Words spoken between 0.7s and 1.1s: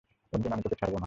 ছাড়বো না।